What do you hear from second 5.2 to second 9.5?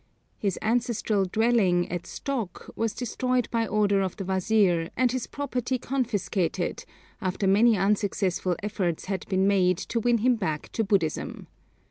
property confiscated, after many unsuccessful efforts had been